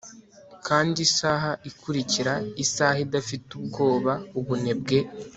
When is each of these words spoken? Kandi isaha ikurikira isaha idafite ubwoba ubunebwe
Kandi 0.67 0.97
isaha 1.07 1.51
ikurikira 1.69 2.33
isaha 2.63 2.97
idafite 3.05 3.47
ubwoba 3.59 4.13
ubunebwe 4.39 4.97